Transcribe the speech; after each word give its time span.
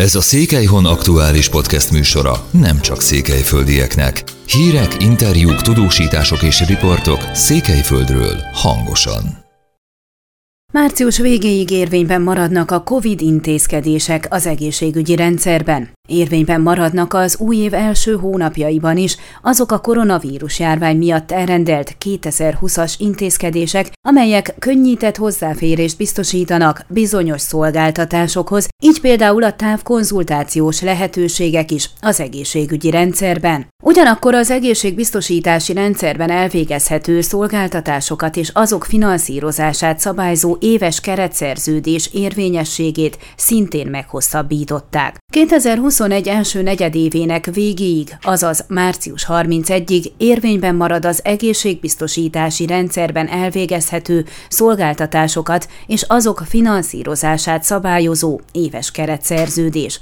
Ez 0.00 0.14
a 0.14 0.20
Székelyhon 0.20 0.84
aktuális 0.84 1.48
podcast 1.48 1.90
műsora 1.90 2.48
nem 2.50 2.80
csak 2.80 3.00
székelyföldieknek. 3.00 4.22
Hírek, 4.46 5.02
interjúk, 5.02 5.60
tudósítások 5.60 6.42
és 6.42 6.66
riportok 6.66 7.20
Székelyföldről 7.32 8.36
hangosan. 8.52 9.22
Március 10.72 11.18
végéig 11.18 11.70
érvényben 11.70 12.22
maradnak 12.22 12.70
a 12.70 12.82
COVID 12.82 13.20
intézkedések 13.20 14.26
az 14.30 14.46
egészségügyi 14.46 15.16
rendszerben. 15.16 15.90
Érvényben 16.10 16.60
maradnak 16.60 17.14
az 17.14 17.36
új 17.38 17.56
év 17.56 17.74
első 17.74 18.16
hónapjaiban 18.16 18.96
is 18.96 19.16
azok 19.42 19.72
a 19.72 19.78
koronavírus 19.78 20.58
járvány 20.58 20.96
miatt 20.96 21.30
elrendelt 21.30 21.96
2020-as 22.04 22.94
intézkedések, 22.98 23.92
amelyek 24.08 24.54
könnyített 24.58 25.16
hozzáférést 25.16 25.96
biztosítanak 25.96 26.84
bizonyos 26.88 27.40
szolgáltatásokhoz, 27.40 28.68
így 28.82 29.00
például 29.00 29.42
a 29.42 29.52
távkonzultációs 29.52 30.80
lehetőségek 30.80 31.70
is 31.70 31.90
az 32.00 32.20
egészségügyi 32.20 32.90
rendszerben. 32.90 33.66
Ugyanakkor 33.82 34.34
az 34.34 34.50
egészségbiztosítási 34.50 35.72
rendszerben 35.72 36.30
elvégezhető 36.30 37.20
szolgáltatásokat 37.20 38.36
és 38.36 38.50
azok 38.54 38.84
finanszírozását 38.84 39.98
szabályzó 39.98 40.56
éves 40.60 41.00
keretszerződés 41.00 42.10
érvényességét 42.12 43.18
szintén 43.36 43.86
meghosszabbították. 43.86 45.18
2021 46.00 46.28
első 46.28 46.62
negyedévének 46.62 47.46
végéig, 47.52 48.16
azaz 48.22 48.64
március 48.68 49.26
31-ig 49.28 50.04
érvényben 50.16 50.74
marad 50.74 51.04
az 51.04 51.20
egészségbiztosítási 51.24 52.66
rendszerben 52.66 53.28
elvégezhető 53.28 54.24
szolgáltatásokat 54.48 55.68
és 55.86 56.04
azok 56.08 56.42
finanszírozását 56.48 57.62
szabályozó 57.62 58.40
éves 58.52 58.90
keretszerződés. 58.90 60.00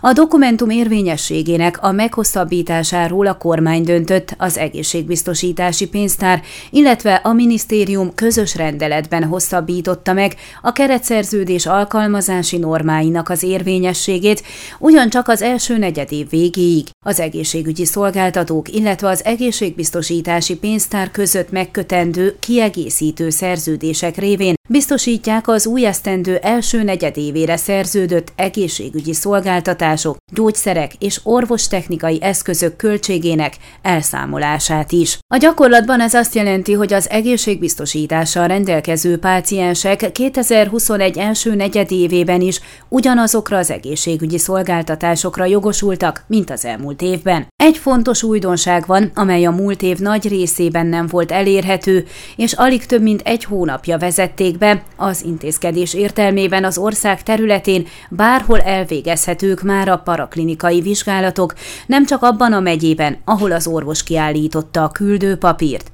A 0.00 0.12
dokumentum 0.12 0.70
érvényességének 0.70 1.82
a 1.82 1.92
meghosszabbításáról 1.92 3.26
a 3.26 3.36
kormány 3.36 3.82
döntött 3.82 4.34
az 4.38 4.58
egészségbiztosítási 4.58 5.88
pénztár, 5.88 6.42
illetve 6.70 7.14
a 7.14 7.32
minisztérium 7.32 8.14
közös 8.14 8.56
rendeletben 8.56 9.24
hosszabbította 9.24 10.12
meg 10.12 10.34
a 10.62 10.72
keretszerződés 10.72 11.66
alkalmazási 11.66 12.56
normáinak 12.56 13.28
az 13.28 13.42
érvényességét, 13.42 14.42
ugyancsak 14.78 15.28
az 15.30 15.42
első 15.42 15.78
negyedév 15.78 16.28
végéig 16.30 16.86
az 17.06 17.20
egészségügyi 17.20 17.84
szolgáltatók, 17.84 18.72
illetve 18.72 19.08
az 19.08 19.24
egészségbiztosítási 19.24 20.56
pénztár 20.56 21.10
között 21.10 21.50
megkötendő 21.50 22.36
kiegészítő 22.40 23.30
szerződések 23.30 24.16
révén 24.16 24.54
biztosítják 24.68 25.48
az 25.48 25.66
új 25.66 25.86
esztendő 25.86 26.36
első 26.36 26.82
negyedévére 26.82 27.56
szerződött 27.56 28.32
egészségügyi 28.36 29.14
szolgáltatások, 29.14 30.16
gyógyszerek 30.32 30.92
és 30.98 31.20
orvostechnikai 31.22 32.18
eszközök 32.22 32.76
költségének 32.76 33.56
elszámolását 33.82 34.92
is. 34.92 35.18
A 35.34 35.36
gyakorlatban 35.36 36.00
ez 36.00 36.14
azt 36.14 36.34
jelenti, 36.34 36.72
hogy 36.72 36.92
az 36.92 37.10
egészségbiztosítással 37.10 38.46
rendelkező 38.46 39.18
páciensek 39.18 40.12
2021 40.12 41.18
első 41.18 41.54
negyedévében 41.54 42.40
is 42.40 42.60
ugyanazokra 42.88 43.56
az 43.56 43.70
egészségügyi 43.70 44.38
szolgáltatásokra 44.38 45.44
jogosultak, 45.44 46.24
mint 46.26 46.50
az 46.50 46.64
elmúlt 46.64 46.89
évben. 46.98 47.46
Egy 47.56 47.76
fontos 47.76 48.22
újdonság 48.22 48.86
van, 48.86 49.10
amely 49.14 49.44
a 49.44 49.50
múlt 49.50 49.82
év 49.82 49.98
nagy 49.98 50.28
részében 50.28 50.86
nem 50.86 51.06
volt 51.06 51.32
elérhető, 51.32 52.06
és 52.36 52.52
alig 52.52 52.86
több 52.86 53.02
mint 53.02 53.22
egy 53.24 53.44
hónapja 53.44 53.98
vezették 53.98 54.58
be, 54.58 54.82
az 54.96 55.24
intézkedés 55.24 55.94
értelmében 55.94 56.64
az 56.64 56.78
ország 56.78 57.22
területén 57.22 57.86
bárhol 58.10 58.60
elvégezhetők 58.60 59.62
már 59.62 59.88
a 59.88 59.96
paraklinikai 59.96 60.80
vizsgálatok, 60.80 61.54
nem 61.86 62.06
csak 62.06 62.22
abban 62.22 62.52
a 62.52 62.60
megyében, 62.60 63.18
ahol 63.24 63.52
az 63.52 63.66
orvos 63.66 64.02
kiállította 64.02 64.84
a 64.84 64.88
küldőpapírt. 64.88 65.92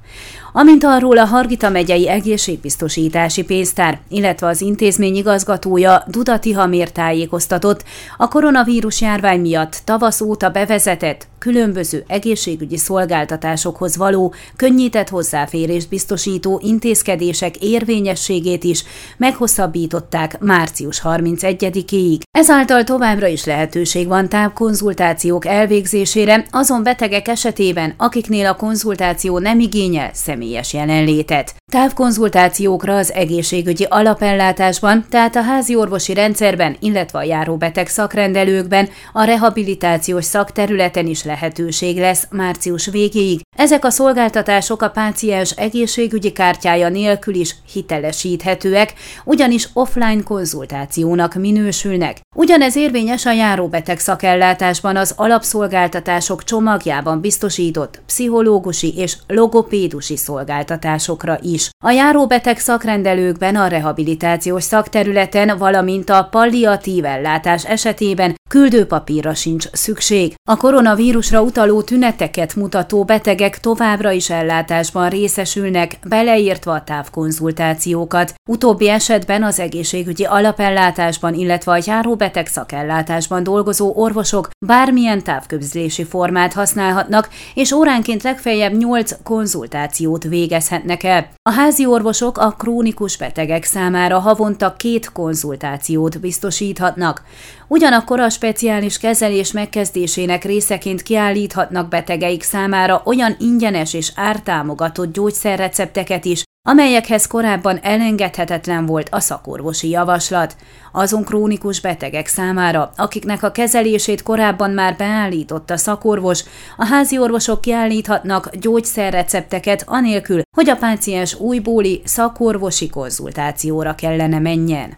Amint 0.59 0.83
arról 0.83 1.17
a 1.17 1.25
Hargita 1.25 1.69
megyei 1.69 2.09
egészségbiztosítási 2.09 3.43
pénztár, 3.43 3.99
illetve 4.09 4.47
az 4.47 4.61
intézmény 4.61 5.15
igazgatója 5.15 6.03
Dudati 6.07 6.51
Hamér 6.51 6.91
tájékoztatott, 6.91 7.83
a 8.17 8.27
koronavírus 8.27 9.01
járvány 9.01 9.39
miatt 9.39 9.81
tavasz 9.83 10.21
óta 10.21 10.49
bevezetett 10.49 11.27
különböző 11.39 12.03
egészségügyi 12.07 12.77
szolgáltatásokhoz 12.77 13.97
való 13.97 14.33
könnyített 14.55 15.09
hozzáférést 15.09 15.89
biztosító 15.89 16.61
intézkedések 16.63 17.57
érvényességét 17.57 18.63
is 18.63 18.83
meghosszabbították 19.17 20.39
március 20.39 21.01
31-ig. 21.03 22.19
Ezáltal 22.31 22.83
továbbra 22.83 23.27
is 23.27 23.45
lehetőség 23.45 24.07
van 24.07 24.29
távkonzultációk 24.29 25.45
elvégzésére 25.45 26.45
azon 26.51 26.83
betegek 26.83 27.27
esetében, 27.27 27.93
akiknél 27.97 28.45
a 28.45 28.55
konzultáció 28.55 29.39
nem 29.39 29.59
igényel 29.59 30.13
személyes 30.47 30.73
jelenlétet. 30.73 31.55
Távkonzultációkra 31.71 32.95
az 32.95 33.13
egészségügyi 33.13 33.85
alapellátásban, 33.89 35.05
tehát 35.09 35.35
a 35.35 35.41
házi 35.41 35.75
orvosi 35.75 36.13
rendszerben, 36.13 36.77
illetve 36.79 37.19
a 37.19 37.23
járóbeteg 37.23 37.87
szakrendelőkben, 37.87 38.89
a 39.13 39.23
rehabilitációs 39.23 40.25
szakterületen 40.25 41.07
is 41.07 41.23
lehetőség 41.23 41.97
lesz 41.97 42.27
március 42.31 42.85
végéig. 42.85 43.41
Ezek 43.57 43.85
a 43.85 43.89
szolgáltatások 43.89 44.81
a 44.81 44.89
páciens 44.89 45.51
egészségügyi 45.51 46.31
kártyája 46.31 46.89
nélkül 46.89 47.33
is 47.33 47.55
hitelesíthetőek, 47.71 48.93
ugyanis 49.23 49.69
offline 49.73 50.23
konzultációnak 50.23 51.33
minősülnek. 51.33 52.17
Ugyanez 52.35 52.75
érvényes 52.75 53.25
a 53.25 53.31
járóbeteg 53.31 53.99
szakellátásban 53.99 54.95
az 54.95 55.13
alapszolgáltatások 55.15 56.43
csomagjában 56.43 57.21
biztosított 57.21 58.01
pszichológusi 58.05 58.93
és 58.97 59.17
logopédusi 59.27 60.17
szolgáltatásokra 60.17 61.39
is. 61.41 61.55
A 61.85 61.89
járóbeteg 61.89 62.59
szakrendelőkben 62.59 63.55
a 63.55 63.67
rehabilitációs 63.67 64.63
szakterületen, 64.63 65.57
valamint 65.57 66.09
a 66.09 66.27
palliatív 66.31 67.05
ellátás 67.05 67.65
esetében 67.65 68.35
küldőpapírra 68.47 69.33
sincs 69.33 69.67
szükség. 69.71 70.33
A 70.49 70.57
koronavírusra 70.57 71.41
utaló 71.41 71.81
tüneteket 71.81 72.55
mutató 72.55 73.03
betegek 73.03 73.59
továbbra 73.59 74.11
is 74.11 74.29
ellátásban 74.29 75.09
részesülnek, 75.09 75.99
beleértve 76.07 76.71
a 76.71 76.83
távkonzultációkat. 76.83 78.33
Utóbbi 78.49 78.89
esetben 78.89 79.43
az 79.43 79.59
egészségügyi 79.59 80.23
alapellátásban, 80.23 81.33
illetve 81.33 81.71
a 81.71 81.79
járóbeteg 81.85 82.47
szakellátásban 82.47 83.43
dolgozó 83.43 83.91
orvosok 83.95 84.49
bármilyen 84.65 85.23
távközlési 85.23 86.03
formát 86.03 86.53
használhatnak, 86.53 87.29
és 87.53 87.71
óránként 87.71 88.23
legfeljebb 88.23 88.73
8 88.73 89.23
konzultációt 89.23 90.23
végezhetnek 90.23 91.03
el. 91.03 91.27
A 91.41 91.51
házi 91.51 91.85
orvosok 91.85 92.37
a 92.37 92.51
krónikus 92.51 93.17
betegek 93.17 93.63
számára 93.63 94.19
havonta 94.19 94.75
két 94.77 95.11
konzultációt 95.11 96.19
biztosíthatnak. 96.19 97.21
Ugyanakkor 97.69 98.19
a 98.19 98.29
speciális 98.29 98.97
kezelés 98.97 99.51
megkezdésének 99.51 100.43
részeként 100.43 101.01
kiállíthatnak 101.01 101.89
betegeik 101.89 102.43
számára 102.43 103.01
olyan 103.05 103.35
ingyenes 103.39 103.93
és 103.93 104.11
ártámogatott 104.15 105.13
gyógyszerrecepteket 105.13 106.25
is, 106.25 106.43
amelyekhez 106.67 107.25
korábban 107.25 107.79
elengedhetetlen 107.81 108.85
volt 108.85 109.07
a 109.11 109.19
szakorvosi 109.19 109.89
javaslat. 109.89 110.55
Azon 110.91 111.23
krónikus 111.23 111.81
betegek 111.81 112.27
számára, 112.27 112.91
akiknek 112.95 113.43
a 113.43 113.51
kezelését 113.51 114.23
korábban 114.23 114.71
már 114.71 114.95
beállított 114.95 115.69
a 115.69 115.77
szakorvos, 115.77 116.43
a 116.77 116.85
házi 116.85 117.17
orvosok 117.17 117.61
kiállíthatnak 117.61 118.55
gyógyszerrecepteket 118.55 119.83
anélkül, 119.85 120.41
hogy 120.57 120.69
a 120.69 120.75
páciens 120.75 121.39
újbóli 121.39 122.01
szakorvosi 122.05 122.89
konzultációra 122.89 123.95
kellene 123.95 124.39
menjen. 124.39 124.97